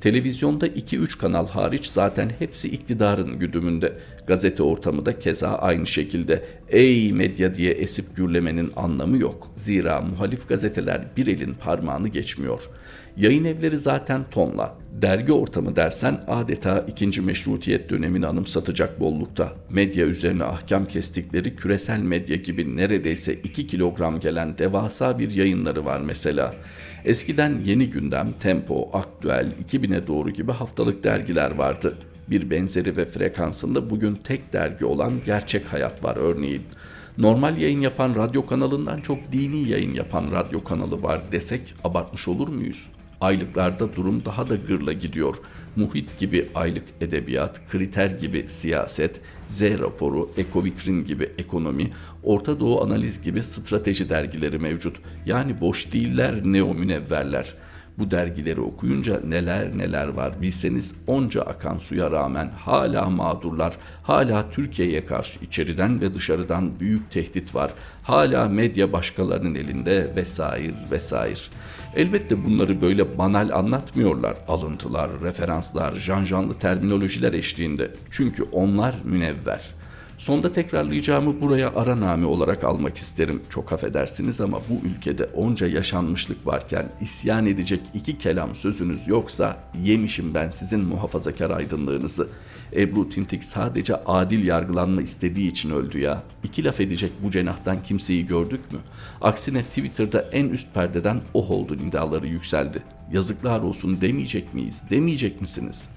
Televizyonda 0.00 0.66
2-3 0.66 1.18
kanal 1.18 1.48
hariç 1.48 1.86
zaten 1.86 2.30
hepsi 2.38 2.68
iktidarın 2.68 3.38
güdümünde. 3.38 3.92
Gazete 4.26 4.62
ortamı 4.62 5.06
da 5.06 5.18
keza 5.18 5.48
aynı 5.48 5.86
şekilde. 5.86 6.44
Ey 6.68 7.12
medya 7.12 7.54
diye 7.54 7.72
esip 7.72 8.16
gürlemenin 8.16 8.72
anlamı 8.76 9.18
yok. 9.18 9.50
Zira 9.56 10.00
muhalif 10.00 10.48
gazeteler 10.48 11.02
bir 11.16 11.26
elin 11.26 11.54
parmağını 11.54 12.08
geçmiyor. 12.08 12.60
Yayın 13.16 13.44
evleri 13.44 13.78
zaten 13.78 14.24
tonla. 14.30 14.74
Dergi 14.92 15.32
ortamı 15.32 15.76
dersen 15.76 16.20
adeta 16.28 16.84
ikinci 16.88 17.20
meşrutiyet 17.20 17.90
dönemini 17.90 18.26
anımsatacak 18.26 19.00
bollukta. 19.00 19.52
Medya 19.70 20.06
üzerine 20.06 20.44
ahkam 20.44 20.84
kestikleri 20.84 21.56
küresel 21.56 22.00
medya 22.00 22.36
gibi 22.36 22.76
neredeyse 22.76 23.34
2 23.34 23.66
kilogram 23.66 24.20
gelen 24.20 24.58
devasa 24.58 25.18
bir 25.18 25.30
yayınları 25.30 25.84
var 25.84 26.00
mesela. 26.00 26.54
Eskiden 27.04 27.60
Yeni 27.64 27.90
Gündem, 27.90 28.32
Tempo, 28.40 28.90
Aktüel, 28.92 29.52
2000'e 29.68 30.06
doğru 30.06 30.30
gibi 30.30 30.52
haftalık 30.52 31.04
dergiler 31.04 31.50
vardı. 31.50 31.98
Bir 32.30 32.50
benzeri 32.50 32.96
ve 32.96 33.04
frekansında 33.04 33.90
bugün 33.90 34.14
tek 34.14 34.52
dergi 34.52 34.84
olan 34.84 35.12
Gerçek 35.26 35.72
Hayat 35.72 36.04
var 36.04 36.16
örneğin. 36.16 36.62
Normal 37.18 37.58
yayın 37.58 37.80
yapan 37.80 38.14
radyo 38.14 38.46
kanalından 38.46 39.00
çok 39.00 39.18
dini 39.32 39.68
yayın 39.68 39.94
yapan 39.94 40.32
radyo 40.32 40.64
kanalı 40.64 41.02
var 41.02 41.20
desek 41.32 41.74
abartmış 41.84 42.28
olur 42.28 42.48
muyuz? 42.48 42.88
Aylıklarda 43.24 43.96
durum 43.96 44.24
daha 44.24 44.50
da 44.50 44.56
gırla 44.56 44.92
gidiyor. 44.92 45.36
Muhit 45.76 46.18
gibi 46.18 46.48
aylık 46.54 46.84
edebiyat, 47.00 47.70
kriter 47.70 48.10
gibi 48.10 48.46
siyaset, 48.48 49.20
Z 49.46 49.62
raporu, 49.62 50.30
ekovitrin 50.36 51.04
gibi 51.04 51.30
ekonomi, 51.38 51.90
Orta 52.22 52.60
Doğu 52.60 52.82
analiz 52.82 53.22
gibi 53.22 53.42
strateji 53.42 54.08
dergileri 54.08 54.58
mevcut. 54.58 54.96
Yani 55.26 55.60
boş 55.60 55.92
değiller 55.92 56.34
neo 56.44 56.74
münevverler. 56.74 57.54
Bu 57.98 58.10
dergileri 58.10 58.60
okuyunca 58.60 59.20
neler 59.24 59.78
neler 59.78 60.08
var 60.08 60.42
bilseniz 60.42 60.94
onca 61.06 61.42
akan 61.42 61.78
suya 61.78 62.10
rağmen 62.10 62.50
hala 62.58 63.10
mağdurlar, 63.10 63.76
hala 64.02 64.50
Türkiye'ye 64.50 65.06
karşı 65.06 65.38
içeriden 65.44 66.00
ve 66.00 66.14
dışarıdan 66.14 66.80
büyük 66.80 67.10
tehdit 67.10 67.54
var. 67.54 67.70
Hala 68.02 68.48
medya 68.48 68.92
başkalarının 68.92 69.54
elinde 69.54 70.12
vesaire 70.16 70.74
vesaire. 70.90 71.40
Elbette 71.96 72.44
bunları 72.44 72.80
böyle 72.80 73.18
banal 73.18 73.50
anlatmıyorlar. 73.50 74.36
Alıntılar, 74.48 75.10
referanslar, 75.22 75.94
janjanlı 75.94 76.54
terminolojiler 76.54 77.32
eşliğinde. 77.32 77.90
Çünkü 78.10 78.42
onlar 78.42 78.94
münevver. 79.04 79.60
Sonda 80.18 80.52
tekrarlayacağımı 80.52 81.40
buraya 81.40 81.74
araname 81.74 82.26
olarak 82.26 82.64
almak 82.64 82.96
isterim. 82.96 83.42
Çok 83.50 83.72
affedersiniz 83.72 84.40
ama 84.40 84.60
bu 84.68 84.88
ülkede 84.88 85.24
onca 85.24 85.66
yaşanmışlık 85.66 86.46
varken 86.46 86.86
isyan 87.00 87.46
edecek 87.46 87.80
iki 87.94 88.18
kelam 88.18 88.54
sözünüz 88.54 89.08
yoksa 89.08 89.58
yemişim 89.82 90.34
ben 90.34 90.48
sizin 90.48 90.84
muhafazakar 90.84 91.50
aydınlığınızı. 91.50 92.28
Ebru 92.76 93.08
Timtik 93.10 93.44
sadece 93.44 93.96
adil 93.96 94.44
yargılanma 94.46 95.02
istediği 95.02 95.48
için 95.48 95.70
öldü 95.70 95.98
ya. 95.98 96.22
İki 96.44 96.64
laf 96.64 96.80
edecek 96.80 97.12
bu 97.22 97.30
cenahtan 97.30 97.82
kimseyi 97.82 98.26
gördük 98.26 98.72
mü? 98.72 98.78
Aksine 99.20 99.62
Twitter'da 99.62 100.20
en 100.20 100.48
üst 100.48 100.74
perdeden 100.74 101.20
oh 101.34 101.50
oldu 101.50 101.76
nidaları 101.86 102.26
yükseldi. 102.26 102.82
Yazıklar 103.12 103.60
olsun 103.60 104.00
demeyecek 104.00 104.54
miyiz, 104.54 104.82
demeyecek 104.90 105.40
misiniz?'' 105.40 105.88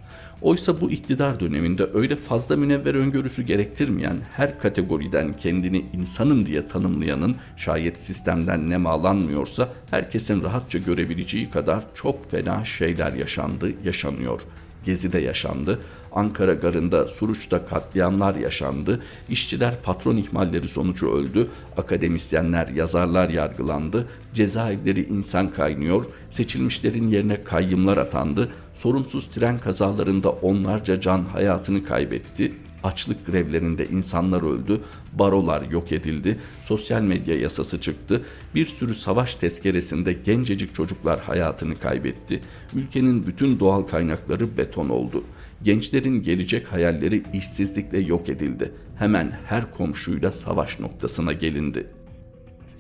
Oysa 0.41 0.81
bu 0.81 0.91
iktidar 0.91 1.39
döneminde 1.39 1.89
öyle 1.93 2.15
fazla 2.15 2.55
münevver 2.55 2.95
öngörüsü 2.95 3.43
gerektirmeyen 3.43 4.17
her 4.33 4.59
kategoriden 4.59 5.33
kendini 5.33 5.85
insanım 5.93 6.45
diye 6.45 6.67
tanımlayanın 6.67 7.35
şayet 7.57 7.99
sistemden 7.99 8.69
nemalanmıyorsa 8.69 9.69
herkesin 9.91 10.43
rahatça 10.43 10.79
görebileceği 10.79 11.49
kadar 11.49 11.83
çok 11.95 12.31
fena 12.31 12.65
şeyler 12.65 13.13
yaşandı, 13.13 13.71
yaşanıyor. 13.83 14.41
Gezi'de 14.85 15.19
yaşandı, 15.19 15.79
Ankara 16.17 16.53
Garı'nda, 16.53 17.07
Suruç'ta 17.07 17.65
katliamlar 17.65 18.35
yaşandı, 18.35 19.01
işçiler 19.29 19.81
patron 19.83 20.17
ihmalleri 20.17 20.67
sonucu 20.67 21.11
öldü, 21.11 21.47
akademisyenler, 21.77 22.67
yazarlar 22.67 23.29
yargılandı, 23.29 24.07
cezaevleri 24.33 25.03
insan 25.03 25.51
kaynıyor, 25.51 26.05
seçilmişlerin 26.29 27.07
yerine 27.07 27.43
kayyımlar 27.43 27.97
atandı, 27.97 28.49
sorumsuz 28.75 29.25
tren 29.25 29.59
kazalarında 29.59 30.29
onlarca 30.29 31.01
can 31.01 31.25
hayatını 31.25 31.85
kaybetti, 31.85 32.53
açlık 32.83 33.25
grevlerinde 33.25 33.85
insanlar 33.85 34.41
öldü, 34.41 34.81
barolar 35.13 35.61
yok 35.61 35.91
edildi, 35.91 36.37
sosyal 36.63 37.01
medya 37.01 37.39
yasası 37.39 37.81
çıktı, 37.81 38.21
bir 38.55 38.65
sürü 38.65 38.95
savaş 38.95 39.35
tezkeresinde 39.35 40.13
gencecik 40.13 40.75
çocuklar 40.75 41.19
hayatını 41.19 41.79
kaybetti, 41.79 42.41
ülkenin 42.73 43.27
bütün 43.27 43.59
doğal 43.59 43.81
kaynakları 43.81 44.57
beton 44.57 44.89
oldu. 44.89 45.23
Gençlerin 45.63 46.21
gelecek 46.21 46.71
hayalleri 46.71 47.23
işsizlikle 47.33 47.99
yok 47.99 48.29
edildi. 48.29 48.71
Hemen 48.95 49.31
her 49.45 49.71
komşuyla 49.71 50.31
savaş 50.31 50.79
noktasına 50.79 51.33
gelindi. 51.33 51.87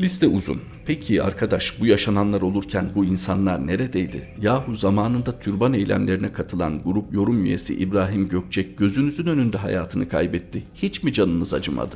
Liste 0.01 0.27
uzun. 0.27 0.61
Peki 0.85 1.23
arkadaş 1.23 1.81
bu 1.81 1.85
yaşananlar 1.85 2.41
olurken 2.41 2.89
bu 2.95 3.05
insanlar 3.05 3.67
neredeydi? 3.67 4.27
Yahu 4.41 4.75
zamanında 4.75 5.39
türban 5.39 5.73
eylemlerine 5.73 6.27
katılan 6.27 6.81
grup 6.83 7.13
yorum 7.13 7.45
üyesi 7.45 7.75
İbrahim 7.75 8.29
Gökçek 8.29 8.77
gözünüzün 8.77 9.25
önünde 9.25 9.57
hayatını 9.57 10.09
kaybetti. 10.09 10.63
Hiç 10.75 11.03
mi 11.03 11.13
canınız 11.13 11.53
acımadı? 11.53 11.95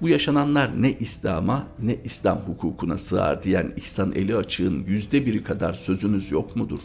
Bu 0.00 0.08
yaşananlar 0.08 0.82
ne 0.82 0.92
İslam'a 0.92 1.66
ne 1.82 1.96
İslam 2.04 2.38
hukukuna 2.38 2.98
sığar 2.98 3.42
diyen 3.42 3.72
İhsan 3.76 4.12
Eli 4.12 4.36
Açık'ın 4.36 4.84
yüzde 4.86 5.26
biri 5.26 5.42
kadar 5.44 5.72
sözünüz 5.72 6.30
yok 6.30 6.56
mudur? 6.56 6.80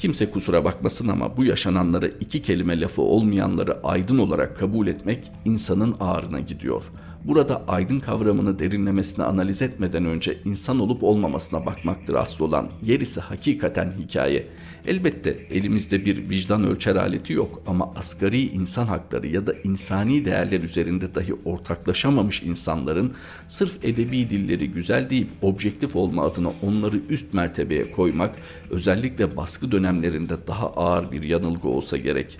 Kimse 0.00 0.30
kusura 0.30 0.64
bakmasın 0.64 1.08
ama 1.08 1.36
bu 1.36 1.44
yaşananları 1.44 2.14
iki 2.20 2.42
kelime 2.42 2.80
lafı 2.80 3.02
olmayanları 3.02 3.84
aydın 3.84 4.18
olarak 4.18 4.58
kabul 4.58 4.86
etmek 4.86 5.32
insanın 5.44 5.96
ağrına 6.00 6.40
gidiyor.'' 6.40 6.92
Burada 7.24 7.62
aydın 7.68 8.00
kavramını 8.00 8.58
derinlemesine 8.58 9.24
analiz 9.24 9.62
etmeden 9.62 10.04
önce 10.04 10.38
insan 10.44 10.80
olup 10.80 11.02
olmamasına 11.02 11.66
bakmaktır 11.66 12.14
asıl 12.14 12.44
olan. 12.44 12.68
Gerisi 12.84 13.20
hakikaten 13.20 13.92
hikaye. 13.98 14.46
Elbette 14.90 15.46
elimizde 15.50 16.04
bir 16.04 16.30
vicdan 16.30 16.64
ölçer 16.64 16.96
aleti 16.96 17.32
yok 17.32 17.62
ama 17.66 17.92
asgari 17.96 18.42
insan 18.42 18.86
hakları 18.86 19.26
ya 19.26 19.46
da 19.46 19.54
insani 19.64 20.24
değerler 20.24 20.60
üzerinde 20.60 21.14
dahi 21.14 21.34
ortaklaşamamış 21.44 22.42
insanların 22.42 23.12
sırf 23.48 23.84
edebi 23.84 24.30
dilleri 24.30 24.70
güzel 24.70 25.10
deyip 25.10 25.28
objektif 25.42 25.96
olma 25.96 26.24
adına 26.24 26.52
onları 26.62 26.96
üst 27.08 27.34
mertebeye 27.34 27.90
koymak 27.90 28.36
özellikle 28.70 29.36
baskı 29.36 29.72
dönemlerinde 29.72 30.34
daha 30.46 30.70
ağır 30.70 31.12
bir 31.12 31.22
yanılgı 31.22 31.68
olsa 31.68 31.96
gerek.'' 31.96 32.38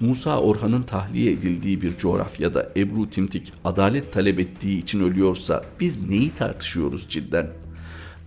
Musa 0.00 0.40
Orhan'ın 0.40 0.82
tahliye 0.82 1.32
edildiği 1.32 1.82
bir 1.82 1.96
coğrafyada 1.96 2.72
Ebru 2.76 3.10
Timtik 3.10 3.52
adalet 3.64 4.12
talep 4.12 4.40
ettiği 4.40 4.78
için 4.78 5.00
ölüyorsa 5.00 5.64
biz 5.80 6.08
neyi 6.08 6.30
tartışıyoruz 6.30 7.06
cidden? 7.08 7.46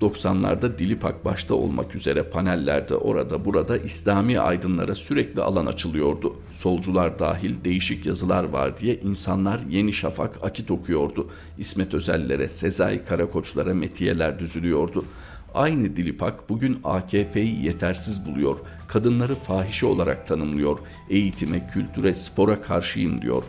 90'larda 0.01 0.77
Dilipak 0.77 1.25
başta 1.25 1.55
olmak 1.55 1.95
üzere 1.95 2.23
panellerde 2.23 2.95
orada 2.95 3.45
burada 3.45 3.77
İslami 3.77 4.39
aydınlara 4.39 4.95
sürekli 4.95 5.41
alan 5.41 5.65
açılıyordu. 5.65 6.35
Solcular 6.53 7.19
dahil 7.19 7.63
değişik 7.63 8.05
yazılar 8.05 8.43
var 8.43 8.77
diye 8.77 8.95
insanlar 8.95 9.59
Yeni 9.69 9.93
Şafak 9.93 10.43
akit 10.43 10.71
okuyordu. 10.71 11.29
İsmet 11.57 11.93
Özel'lere, 11.93 12.47
Sezai 12.47 13.05
Karakoçlara 13.05 13.73
metiyeler 13.73 14.39
düzülüyordu. 14.39 15.05
Aynı 15.53 15.95
Dilipak 15.95 16.49
bugün 16.49 16.79
AKP'yi 16.83 17.65
yetersiz 17.65 18.25
buluyor, 18.25 18.57
kadınları 18.87 19.35
fahişe 19.35 19.85
olarak 19.85 20.27
tanımlıyor, 20.27 20.79
eğitime, 21.09 21.69
kültüre, 21.73 22.13
spora 22.13 22.61
karşıyım 22.61 23.21
diyor. 23.21 23.43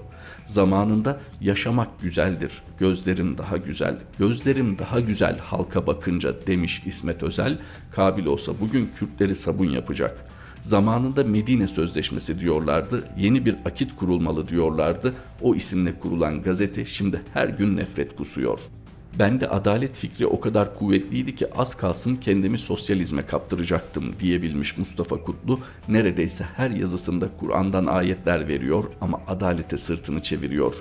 Zamanında 0.52 1.20
yaşamak 1.40 2.00
güzeldir, 2.02 2.62
gözlerim 2.78 3.38
daha 3.38 3.56
güzel, 3.56 3.96
gözlerim 4.18 4.78
daha 4.78 5.00
güzel 5.00 5.38
halka 5.38 5.86
bakınca 5.86 6.46
demiş 6.46 6.82
İsmet 6.86 7.22
Özel, 7.22 7.58
kabil 7.90 8.26
olsa 8.26 8.52
bugün 8.60 8.90
Kürtleri 8.96 9.34
sabun 9.34 9.68
yapacak. 9.68 10.24
Zamanında 10.60 11.24
Medine 11.24 11.66
Sözleşmesi 11.66 12.40
diyorlardı, 12.40 13.04
yeni 13.16 13.46
bir 13.46 13.56
akit 13.64 13.96
kurulmalı 13.96 14.48
diyorlardı, 14.48 15.14
o 15.40 15.54
isimle 15.54 15.98
kurulan 15.98 16.42
gazete 16.42 16.84
şimdi 16.84 17.22
her 17.34 17.48
gün 17.48 17.76
nefret 17.76 18.16
kusuyor.'' 18.16 18.81
Ben 19.18 19.40
de 19.40 19.48
adalet 19.48 19.96
fikri 19.96 20.26
o 20.26 20.40
kadar 20.40 20.78
kuvvetliydi 20.78 21.36
ki 21.36 21.54
az 21.54 21.74
kalsın 21.74 22.16
kendimi 22.16 22.58
sosyalizme 22.58 23.26
kaptıracaktım 23.26 24.04
diyebilmiş 24.20 24.78
Mustafa 24.78 25.16
Kutlu 25.16 25.60
neredeyse 25.88 26.44
her 26.44 26.70
yazısında 26.70 27.28
Kur'an'dan 27.40 27.86
ayetler 27.86 28.48
veriyor 28.48 28.84
ama 29.00 29.20
adalete 29.26 29.76
sırtını 29.76 30.22
çeviriyor. 30.22 30.74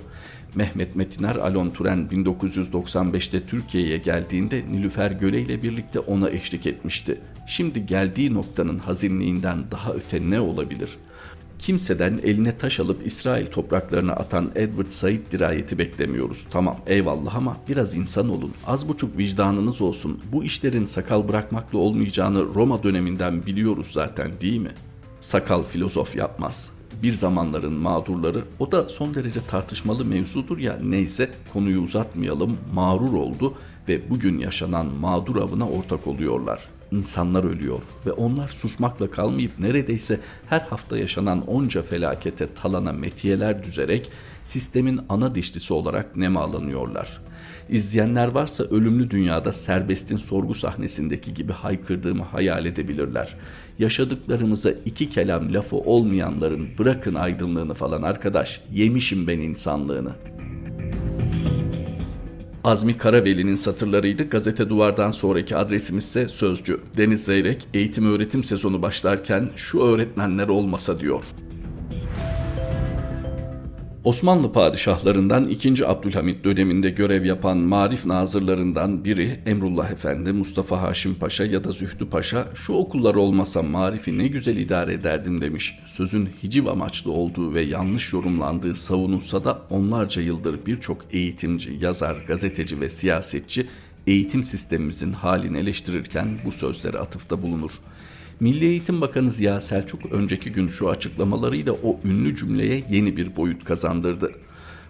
Mehmet 0.54 0.96
Metiner 0.96 1.36
Alon 1.36 1.70
Turen 1.70 2.08
1995'te 2.10 3.46
Türkiye'ye 3.46 3.98
geldiğinde 3.98 4.62
Nilüfer 4.72 5.10
Göle 5.10 5.40
ile 5.40 5.62
birlikte 5.62 5.98
ona 5.98 6.30
eşlik 6.30 6.66
etmişti. 6.66 7.20
Şimdi 7.46 7.86
geldiği 7.86 8.34
noktanın 8.34 8.78
hazinliğinden 8.78 9.58
daha 9.70 9.92
öte 9.92 10.30
ne 10.30 10.40
olabilir?'' 10.40 11.11
Kimseden 11.62 12.20
eline 12.22 12.58
taş 12.58 12.80
alıp 12.80 13.06
İsrail 13.06 13.46
topraklarına 13.46 14.12
atan 14.12 14.50
Edward 14.54 14.88
Said 14.88 15.32
dirayeti 15.32 15.78
beklemiyoruz. 15.78 16.46
Tamam 16.50 16.76
eyvallah 16.86 17.34
ama 17.34 17.56
biraz 17.68 17.94
insan 17.94 18.28
olun. 18.28 18.52
Az 18.66 18.88
buçuk 18.88 19.18
vicdanınız 19.18 19.80
olsun. 19.80 20.20
Bu 20.32 20.44
işlerin 20.44 20.84
sakal 20.84 21.28
bırakmakla 21.28 21.78
olmayacağını 21.78 22.54
Roma 22.54 22.82
döneminden 22.82 23.46
biliyoruz 23.46 23.90
zaten 23.92 24.30
değil 24.40 24.58
mi? 24.58 24.72
Sakal 25.20 25.62
filozof 25.62 26.16
yapmaz. 26.16 26.72
Bir 27.02 27.12
zamanların 27.12 27.72
mağdurları 27.72 28.44
o 28.58 28.72
da 28.72 28.88
son 28.88 29.14
derece 29.14 29.40
tartışmalı 29.40 30.04
mevzudur 30.04 30.58
ya 30.58 30.78
neyse 30.82 31.30
konuyu 31.52 31.82
uzatmayalım 31.82 32.58
mağrur 32.74 33.12
oldu 33.12 33.54
ve 33.88 34.10
bugün 34.10 34.38
yaşanan 34.38 34.86
mağdur 34.86 35.36
avına 35.36 35.68
ortak 35.68 36.06
oluyorlar 36.06 36.68
insanlar 36.92 37.44
ölüyor 37.44 37.82
ve 38.06 38.12
onlar 38.12 38.48
susmakla 38.48 39.10
kalmayıp 39.10 39.58
neredeyse 39.58 40.20
her 40.46 40.60
hafta 40.60 40.98
yaşanan 40.98 41.46
onca 41.46 41.82
felakete 41.82 42.54
talana 42.54 42.92
metiyeler 42.92 43.64
düzerek 43.64 44.10
sistemin 44.44 45.00
ana 45.08 45.34
dişlisi 45.34 45.74
olarak 45.74 46.16
nemalanıyorlar. 46.16 47.20
İzleyenler 47.68 48.28
varsa 48.28 48.64
ölümlü 48.64 49.10
dünyada 49.10 49.52
serbestin 49.52 50.16
sorgu 50.16 50.54
sahnesindeki 50.54 51.34
gibi 51.34 51.52
haykırdığımı 51.52 52.22
hayal 52.22 52.66
edebilirler. 52.66 53.36
Yaşadıklarımıza 53.78 54.70
iki 54.84 55.10
kelam 55.10 55.54
lafı 55.54 55.76
olmayanların 55.76 56.68
bırakın 56.78 57.14
aydınlığını 57.14 57.74
falan 57.74 58.02
arkadaş 58.02 58.60
yemişim 58.72 59.26
ben 59.26 59.38
insanlığını.'' 59.38 60.31
Azmi 62.64 62.98
Karaveli'nin 62.98 63.54
satırlarıydı. 63.54 64.28
Gazete 64.28 64.68
Duvar'dan 64.68 65.10
sonraki 65.10 65.56
adresimiz 65.56 66.04
ise 66.04 66.28
Sözcü. 66.28 66.80
Deniz 66.96 67.24
Zeyrek 67.24 67.68
eğitim 67.74 68.12
öğretim 68.12 68.44
sezonu 68.44 68.82
başlarken 68.82 69.50
şu 69.56 69.80
öğretmenler 69.80 70.48
olmasa 70.48 71.00
diyor. 71.00 71.24
Osmanlı 74.04 74.52
padişahlarından 74.52 75.46
2. 75.46 75.86
Abdülhamit 75.86 76.44
döneminde 76.44 76.90
görev 76.90 77.24
yapan 77.24 77.58
marif 77.58 78.06
nazırlarından 78.06 79.04
biri 79.04 79.40
Emrullah 79.46 79.90
Efendi, 79.90 80.32
Mustafa 80.32 80.82
Haşim 80.82 81.14
Paşa 81.14 81.44
ya 81.44 81.64
da 81.64 81.70
Zühtü 81.70 82.08
Paşa 82.08 82.48
şu 82.54 82.72
okullar 82.72 83.14
olmasa 83.14 83.62
marifi 83.62 84.18
ne 84.18 84.28
güzel 84.28 84.56
idare 84.56 84.94
ederdim 84.94 85.40
demiş. 85.40 85.78
Sözün 85.86 86.28
hiciv 86.42 86.66
amaçlı 86.66 87.12
olduğu 87.12 87.54
ve 87.54 87.62
yanlış 87.62 88.12
yorumlandığı 88.12 88.74
savunulsa 88.74 89.44
da 89.44 89.62
onlarca 89.70 90.22
yıldır 90.22 90.66
birçok 90.66 91.04
eğitimci, 91.10 91.78
yazar, 91.80 92.16
gazeteci 92.16 92.80
ve 92.80 92.88
siyasetçi 92.88 93.66
eğitim 94.06 94.44
sistemimizin 94.44 95.12
halini 95.12 95.58
eleştirirken 95.58 96.28
bu 96.44 96.52
sözlere 96.52 96.98
atıfta 96.98 97.42
bulunur. 97.42 97.72
Milli 98.42 98.64
Eğitim 98.64 99.00
Bakanı 99.00 99.30
Ziya 99.30 99.60
Selçuk 99.60 100.12
önceki 100.12 100.52
gün 100.52 100.68
şu 100.68 100.90
açıklamalarıyla 100.90 101.72
o 101.72 102.00
ünlü 102.04 102.36
cümleye 102.36 102.84
yeni 102.90 103.16
bir 103.16 103.36
boyut 103.36 103.64
kazandırdı. 103.64 104.32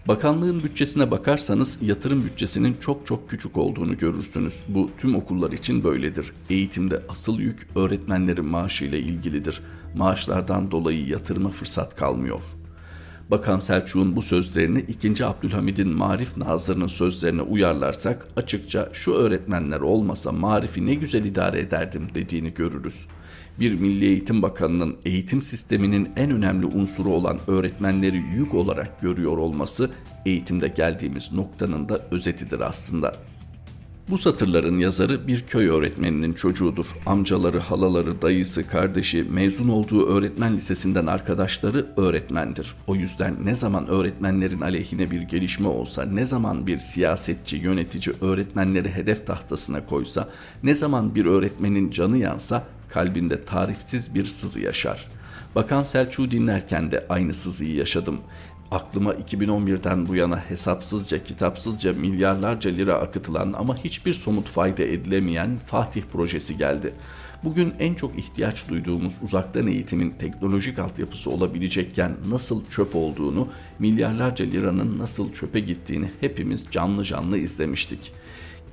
Bakanlığın 0.09 0.63
bütçesine 0.63 1.11
bakarsanız 1.11 1.79
yatırım 1.83 2.25
bütçesinin 2.25 2.77
çok 2.81 3.07
çok 3.07 3.31
küçük 3.31 3.57
olduğunu 3.57 3.99
görürsünüz. 3.99 4.55
Bu 4.69 4.91
tüm 4.99 5.15
okullar 5.15 5.53
için 5.53 5.85
böyledir. 5.85 6.33
Eğitimde 6.51 7.03
asıl 7.09 7.41
yük 7.41 7.69
öğretmenlerin 7.77 8.47
maaşı 8.47 8.85
ile 8.85 8.99
ilgilidir. 8.99 9.61
Maaşlardan 9.97 10.71
dolayı 10.71 11.07
yatırıma 11.07 11.49
fırsat 11.49 11.97
kalmıyor. 11.97 12.43
Bakan 13.33 13.59
Selçuk'un 13.59 14.17
bu 14.17 14.23
sözlerini 14.23 14.81
2. 14.81 15.27
Abdülhamid'in 15.27 15.89
Marif 15.89 16.37
Nazırı'nın 16.37 16.87
sözlerine 16.87 17.43
uyarlarsak 17.43 18.27
açıkça 18.37 18.89
şu 18.93 19.13
öğretmenler 19.13 19.81
olmasa 19.81 20.33
marifi 20.33 20.87
ne 20.87 20.95
güzel 20.95 21.25
idare 21.25 21.61
ederdim 21.61 22.09
dediğini 22.15 22.55
görürüz 22.55 22.95
bir 23.61 23.75
Milli 23.75 24.05
Eğitim 24.05 24.43
Bakanı'nın 24.43 24.97
eğitim 25.05 25.43
sisteminin 25.43 26.11
en 26.17 26.31
önemli 26.31 26.67
unsuru 26.67 27.11
olan 27.11 27.39
öğretmenleri 27.47 28.17
yük 28.17 28.55
olarak 28.55 29.01
görüyor 29.01 29.39
olması 29.39 29.91
eğitimde 30.27 30.69
geldiğimiz 30.69 31.33
noktanın 31.33 31.89
da 31.89 32.01
özetidir 32.11 32.61
aslında. 32.61 33.13
Bu 34.11 34.19
satırların 34.19 34.79
yazarı 34.79 35.27
bir 35.27 35.47
köy 35.47 35.69
öğretmeninin 35.69 36.33
çocuğudur. 36.33 36.87
Amcaları, 37.07 37.59
halaları, 37.59 38.23
dayısı, 38.23 38.69
kardeşi, 38.69 39.25
mezun 39.31 39.69
olduğu 39.69 40.07
öğretmen 40.07 40.57
lisesinden 40.57 41.07
arkadaşları 41.07 41.87
öğretmendir. 41.97 42.75
O 42.87 42.95
yüzden 42.95 43.37
ne 43.45 43.55
zaman 43.55 43.87
öğretmenlerin 43.87 44.61
aleyhine 44.61 45.11
bir 45.11 45.23
gelişme 45.23 45.69
olsa, 45.69 46.03
ne 46.03 46.25
zaman 46.25 46.67
bir 46.67 46.79
siyasetçi, 46.79 47.57
yönetici 47.57 48.17
öğretmenleri 48.21 48.91
hedef 48.91 49.27
tahtasına 49.27 49.87
koysa, 49.87 50.29
ne 50.63 50.75
zaman 50.75 51.15
bir 51.15 51.27
öğretmenin 51.27 51.91
canı 51.91 52.19
yansa 52.19 52.65
kalbinde 52.89 53.45
tarifsiz 53.45 54.15
bir 54.15 54.25
sızı 54.25 54.61
yaşar. 54.61 55.09
Bakan 55.55 55.83
Selçuk'u 55.83 56.31
dinlerken 56.31 56.91
de 56.91 57.07
aynı 57.09 57.35
sızıyı 57.35 57.75
yaşadım. 57.75 58.21
Aklıma 58.73 59.13
2011'den 59.13 60.09
bu 60.09 60.15
yana 60.15 60.37
hesapsızca, 60.37 61.25
kitapsızca 61.25 61.93
milyarlarca 61.93 62.71
lira 62.71 62.95
akıtılan 62.95 63.53
ama 63.53 63.77
hiçbir 63.77 64.13
somut 64.13 64.49
fayda 64.49 64.83
edilemeyen 64.83 65.59
Fatih 65.67 66.03
projesi 66.13 66.57
geldi. 66.57 66.95
Bugün 67.45 67.75
en 67.79 67.95
çok 67.95 68.19
ihtiyaç 68.19 68.69
duyduğumuz 68.69 69.13
uzaktan 69.23 69.67
eğitimin 69.67 70.11
teknolojik 70.11 70.79
altyapısı 70.79 71.31
olabilecekken 71.31 72.17
nasıl 72.29 72.67
çöp 72.71 72.97
olduğunu, 72.97 73.49
milyarlarca 73.79 74.45
liranın 74.45 74.99
nasıl 74.99 75.33
çöpe 75.33 75.61
gittiğini 75.61 76.11
hepimiz 76.21 76.67
canlı 76.71 77.05
canlı 77.05 77.39
izlemiştik. 77.39 78.13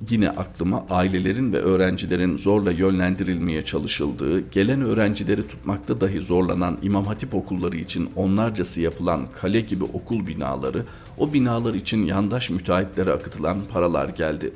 Yine 0.10 0.29
aklıma 0.29 0.86
ailelerin 0.89 1.53
ve 1.53 1.58
öğrencilerin 1.58 2.38
zorla 2.38 2.72
yönlendirilmeye 2.72 3.65
çalışıldığı, 3.65 4.50
gelen 4.51 4.82
öğrencileri 4.82 5.48
tutmakta 5.48 6.01
dahi 6.01 6.22
zorlanan 6.22 6.77
İmam 6.82 7.06
Hatip 7.06 7.36
okulları 7.36 7.77
için 7.77 8.10
onlarcası 8.15 8.82
yapılan 8.82 9.27
kale 9.41 9.62
gibi 9.62 9.84
okul 9.84 10.27
binaları, 10.27 10.86
o 11.18 11.34
binalar 11.34 11.74
için 11.74 12.06
yandaş 12.06 12.50
müteahhitlere 12.50 13.12
akıtılan 13.12 13.58
paralar 13.74 14.10
geldi. 14.10 14.53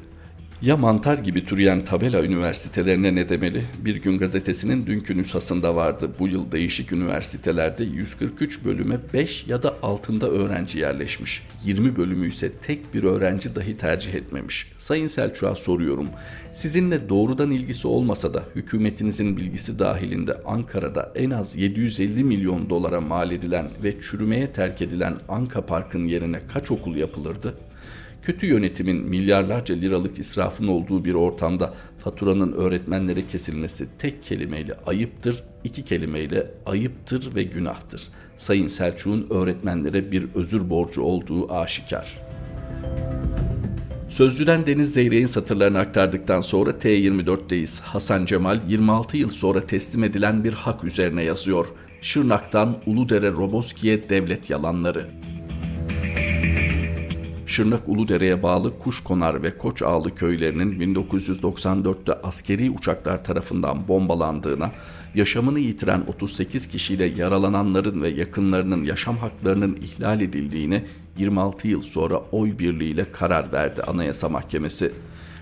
Ya 0.66 0.78
mantar 0.78 1.18
gibi 1.18 1.46
türeyen 1.46 1.86
tabela 1.86 2.24
üniversitelerine 2.24 3.16
ne 3.16 3.30
demeli? 3.30 3.64
Bir 3.86 3.96
gün 3.96 4.18
gazetesinin 4.18 4.86
dünkü 4.86 5.18
nüshasında 5.18 5.76
vardı. 5.76 6.12
Bu 6.20 6.28
yıl 6.28 6.52
değişik 6.52 6.92
üniversitelerde 6.92 7.84
143 7.84 8.66
bölüme 8.66 9.00
5 9.14 9.48
ya 9.48 9.64
da 9.64 9.76
altında 9.82 10.30
öğrenci 10.30 10.80
yerleşmiş. 10.80 11.44
20 11.66 11.98
bölümü 11.98 12.28
ise 12.28 12.52
tek 12.52 12.94
bir 12.94 13.04
öğrenci 13.04 13.56
dahi 13.56 13.78
tercih 13.78 14.14
etmemiş. 14.14 14.72
Sayın 14.78 15.08
Selçuk'a 15.08 15.56
soruyorum. 15.56 16.08
Sizinle 16.54 17.10
doğrudan 17.10 17.52
ilgisi 17.52 17.88
olmasa 17.88 18.34
da 18.34 18.44
hükümetinizin 18.56 19.38
bilgisi 19.38 19.80
dahilinde 19.80 20.40
Ankara'da 20.46 21.12
en 21.16 21.30
az 21.30 21.56
750 21.56 22.24
milyon 22.24 22.70
dolara 22.70 23.02
mal 23.02 23.32
edilen 23.32 23.70
ve 23.84 24.02
çürümeye 24.02 24.52
terk 24.52 24.82
edilen 24.82 25.16
Anka 25.28 25.66
Park'ın 25.66 26.06
yerine 26.06 26.40
kaç 26.54 26.72
okul 26.72 26.96
yapılırdı? 26.96 27.54
Kötü 28.24 28.46
yönetimin 28.46 28.98
milyarlarca 28.98 29.76
liralık 29.76 30.20
israfın 30.20 30.68
olduğu 30.68 31.06
bir 31.06 31.14
ortamda 31.14 31.74
faturanın 32.00 32.52
öğretmenlere 32.52 33.28
kesilmesi 33.32 33.88
tek 34.00 34.24
kelimeyle 34.24 34.74
ayıptır, 34.86 35.44
iki 35.64 35.86
kelimeyle 35.86 36.52
ayıptır 36.66 37.36
ve 37.36 37.44
günahtır. 37.44 38.08
Sayın 38.38 38.68
Selçuk'un 38.68 39.28
öğretmenlere 39.30 40.12
bir 40.12 40.28
özür 40.36 40.70
borcu 40.70 41.02
olduğu 41.02 41.54
aşikar. 41.54 42.18
Sözcüden 44.10 44.68
Deniz 44.68 44.94
Zeyrek'in 44.94 45.26
satırlarını 45.26 45.80
aktardıktan 45.80 46.42
sonra 46.42 46.72
T24'teyiz. 46.72 47.82
Hasan 47.82 48.26
Cemal 48.26 48.60
26 48.68 49.18
yıl 49.18 49.30
sonra 49.30 49.66
teslim 49.66 50.04
edilen 50.04 50.44
bir 50.44 50.54
hak 50.54 50.84
üzerine 50.84 51.24
yazıyor. 51.24 51.68
Şırnak'tan 52.02 52.78
Uludere 52.86 53.32
Roboski'ye 53.32 54.10
devlet 54.10 54.50
yalanları. 54.50 55.23
Şırnak 57.54 57.90
Uludere'ye 57.90 58.44
bağlı 58.44 58.80
Kuşkonar 58.80 59.44
ve 59.44 59.58
Koç 59.58 59.82
Ağlı 59.82 60.16
köylerinin 60.16 60.96
1994'te 60.96 62.14
askeri 62.14 62.72
uçaklar 62.72 63.24
tarafından 63.24 63.88
bombalandığına, 63.88 64.72
yaşamını 65.16 65.60
yitiren 65.60 66.04
38 66.08 66.68
kişiyle 66.68 67.06
yaralananların 67.06 68.02
ve 68.02 68.10
yakınlarının 68.10 68.84
yaşam 68.84 69.18
haklarının 69.18 69.76
ihlal 69.76 70.22
edildiğine 70.22 70.86
26 71.18 71.68
yıl 71.68 71.82
sonra 71.82 72.18
oy 72.32 72.60
birliğiyle 72.60 73.12
karar 73.12 73.52
verdi 73.52 73.82
Anayasa 73.84 74.30
Mahkemesi. 74.30 74.92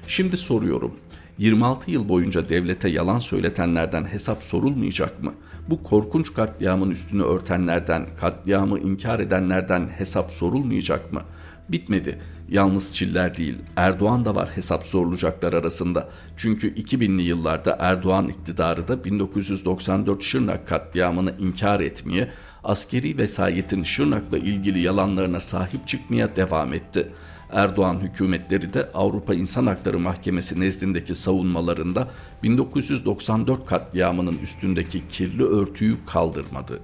Şimdi 0.08 0.38
soruyorum. 0.38 0.96
26 1.38 1.92
yıl 1.92 2.10
boyunca 2.10 2.50
devlete 2.50 2.90
yalan 2.90 3.20
söyletenlerden 3.20 4.06
hesap 4.06 4.44
sorulmayacak 4.44 5.24
mı? 5.24 5.34
Bu 5.70 5.84
korkunç 5.84 6.34
katliamın 6.34 6.92
üstünü 6.92 7.24
örtenlerden, 7.24 8.08
katliamı 8.20 8.80
inkar 8.80 9.20
edenlerden 9.20 9.90
hesap 9.98 10.32
sorulmayacak 10.32 11.14
mı?'' 11.14 11.24
Bitmedi. 11.72 12.20
Yalnız 12.50 12.94
Çiller 12.94 13.38
değil, 13.38 13.58
Erdoğan 13.76 14.26
da 14.26 14.36
var 14.36 14.50
hesap 14.56 14.84
sorulacaklar 14.84 15.54
arasında. 15.54 16.10
Çünkü 16.38 16.74
2000'li 16.74 17.22
yıllarda 17.22 17.78
Erdoğan 17.80 18.28
iktidarı 18.28 18.88
da 18.88 19.04
1994 19.04 20.24
Şırnak 20.24 20.68
katliamını 20.68 21.34
inkar 21.40 21.80
etmeye, 21.80 22.32
askeri 22.64 23.18
vesayetin 23.18 23.84
Şırnak'la 23.84 24.38
ilgili 24.38 24.82
yalanlarına 24.82 25.40
sahip 25.40 25.88
çıkmaya 25.88 26.36
devam 26.36 26.74
etti. 26.74 27.08
Erdoğan 27.52 28.00
hükümetleri 28.00 28.74
de 28.74 28.90
Avrupa 28.94 29.34
İnsan 29.34 29.68
Hakları 29.68 30.00
Mahkemesi 30.00 30.60
nezdindeki 30.60 31.16
savunmalarında 31.16 32.08
1994 32.44 33.66
katliamının 33.66 34.38
üstündeki 34.44 35.08
kirli 35.10 35.44
örtüyü 35.44 35.98
kaldırmadı. 36.06 36.80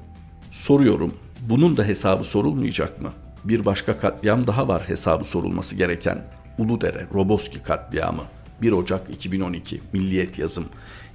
Soruyorum, 0.51 1.13
bunun 1.49 1.77
da 1.77 1.83
hesabı 1.83 2.23
sorulmayacak 2.23 3.01
mı? 3.01 3.09
Bir 3.47 3.65
başka 3.65 3.99
katliam 3.99 4.47
daha 4.47 4.67
var 4.67 4.83
hesabı 4.89 5.23
sorulması 5.23 5.75
gereken. 5.75 6.23
Uludere, 6.57 7.07
Roboski 7.13 7.63
katliamı. 7.63 8.23
1 8.61 8.71
Ocak 8.71 9.09
2012 9.09 9.81
Milliyet 9.93 10.39
yazım. 10.39 10.65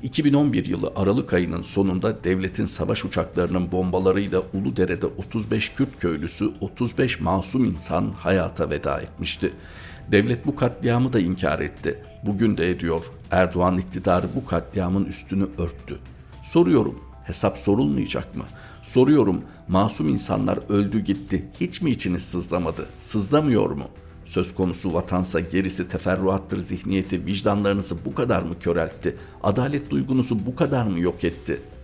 2011 0.03 0.67
yılı 0.67 0.93
Aralık 0.97 1.33
ayının 1.33 1.63
sonunda 1.63 2.25
devletin 2.25 2.65
savaş 2.65 3.05
uçaklarının 3.05 3.73
bombalarıyla 3.73 4.43
Uludere'de 4.55 5.07
35 5.07 5.75
Kürt 5.75 6.01
köylüsü 6.01 6.51
35 6.61 7.21
masum 7.21 7.65
insan 7.65 8.13
hayata 8.13 8.71
veda 8.71 9.01
etmişti. 9.01 9.53
Devlet 10.13 10.47
bu 10.47 10.57
katliamı 10.57 11.13
da 11.13 11.21
inkar 11.21 11.61
etti. 11.61 11.99
Bugün 12.27 12.57
de 12.57 12.71
ediyor. 12.71 13.05
Erdoğan 13.31 13.79
iktidarı 13.79 14.27
bu 14.35 14.47
katliamın 14.47 15.05
üstünü 15.05 15.47
örttü. 15.59 15.99
Soruyorum 16.45 16.99
hesap 17.25 17.59
sorulmayacak 17.59 18.37
mı? 18.37 18.45
Soruyorum 18.83 19.43
masum 19.69 20.09
insanlar 20.09 20.59
öldü 20.69 21.01
gitti 21.01 21.51
hiç 21.61 21.83
mi 21.83 21.91
içiniz 21.91 22.23
sızlamadı? 22.23 22.87
Sızlamıyor 23.01 23.71
mu? 23.71 23.85
Söz 24.25 24.55
konusu 24.55 24.95
vatansa 24.95 25.41
gerisi 25.41 25.89
teferruattır 25.89 26.59
zihniyeti 26.59 27.27
vicdanlarınızı 27.27 27.97
bu 28.05 28.15
kadar 28.15 28.43
mı 28.43 28.59
köreltti? 28.61 29.17
Adalet 29.43 29.91
duygunuzu 29.91 30.47
bu 30.47 30.57
kadar 30.57 30.87
mı 30.87 31.01
yok 31.01 31.25
etti?'' 31.25 31.82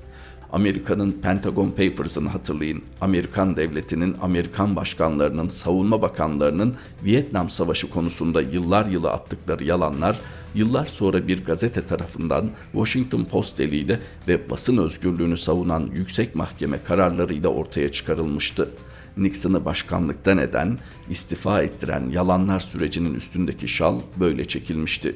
Amerika'nın 0.52 1.12
Pentagon 1.12 1.70
Papers'ını 1.70 2.28
hatırlayın. 2.28 2.82
Amerikan 3.00 3.56
devletinin, 3.56 4.16
Amerikan 4.22 4.76
başkanlarının, 4.76 5.48
savunma 5.48 6.02
bakanlarının 6.02 6.74
Vietnam 7.04 7.50
Savaşı 7.50 7.90
konusunda 7.90 8.42
yıllar 8.42 8.86
yılı 8.86 9.10
attıkları 9.10 9.64
yalanlar, 9.64 10.18
yıllar 10.54 10.86
sonra 10.86 11.28
bir 11.28 11.44
gazete 11.44 11.86
tarafından 11.86 12.50
Washington 12.72 13.24
Post 13.24 13.60
eliyle 13.60 14.00
ve 14.28 14.50
basın 14.50 14.76
özgürlüğünü 14.76 15.36
savunan 15.36 15.90
yüksek 15.94 16.34
mahkeme 16.34 16.78
kararlarıyla 16.82 17.48
ortaya 17.48 17.92
çıkarılmıştı. 17.92 18.70
Nixon'ı 19.16 19.64
başkanlıktan 19.64 20.38
eden, 20.38 20.78
istifa 21.10 21.62
ettiren 21.62 22.10
yalanlar 22.10 22.60
sürecinin 22.60 23.14
üstündeki 23.14 23.68
şal 23.68 24.00
böyle 24.20 24.44
çekilmişti. 24.44 25.14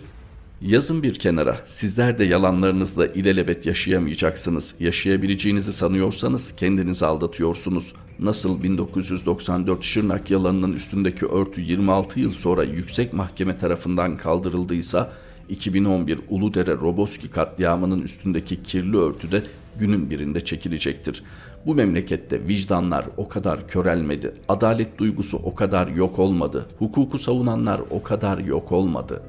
Yazın 0.66 1.02
bir 1.02 1.14
kenara. 1.14 1.56
Sizler 1.66 2.18
de 2.18 2.24
yalanlarınızla 2.24 3.06
ilelebet 3.06 3.66
yaşayamayacaksınız. 3.66 4.74
Yaşayabileceğinizi 4.80 5.72
sanıyorsanız 5.72 6.56
kendinizi 6.56 7.06
aldatıyorsunuz. 7.06 7.92
Nasıl 8.18 8.62
1994 8.62 9.84
Şırnak 9.84 10.30
yalanının 10.30 10.72
üstündeki 10.72 11.26
örtü 11.26 11.60
26 11.60 12.20
yıl 12.20 12.30
sonra 12.30 12.62
yüksek 12.62 13.12
mahkeme 13.12 13.56
tarafından 13.56 14.16
kaldırıldıysa 14.16 15.12
2011 15.48 16.18
Uludere 16.28 16.72
Roboski 16.72 17.28
katliamının 17.28 18.02
üstündeki 18.02 18.62
kirli 18.62 18.96
örtü 18.96 19.32
de 19.32 19.42
günün 19.78 20.10
birinde 20.10 20.44
çekilecektir. 20.44 21.22
Bu 21.66 21.74
memlekette 21.74 22.48
vicdanlar 22.48 23.06
o 23.16 23.28
kadar 23.28 23.68
körelmedi, 23.68 24.34
adalet 24.48 24.98
duygusu 24.98 25.36
o 25.36 25.54
kadar 25.54 25.86
yok 25.86 26.18
olmadı, 26.18 26.66
hukuku 26.78 27.18
savunanlar 27.18 27.80
o 27.90 28.02
kadar 28.02 28.38
yok 28.38 28.72
olmadı. 28.72 29.22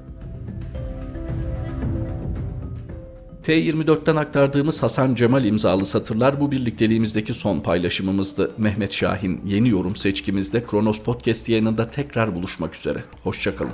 T24'ten 3.43 4.15
aktardığımız 4.15 4.83
Hasan 4.83 5.15
Cemal 5.15 5.45
imzalı 5.45 5.85
satırlar 5.85 6.39
bu 6.39 6.51
birlikteliğimizdeki 6.51 7.33
son 7.33 7.59
paylaşımımızdı. 7.59 8.51
Mehmet 8.57 8.93
Şahin 8.93 9.41
yeni 9.45 9.69
yorum 9.69 9.95
seçkimizde 9.95 10.65
Kronos 10.65 10.99
Podcast 10.99 11.49
yayınında 11.49 11.89
tekrar 11.89 12.35
buluşmak 12.35 12.75
üzere. 12.75 13.03
Hoşçakalın. 13.23 13.71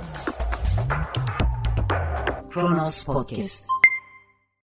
Kronos 2.50 3.04
Podcast 3.04 3.79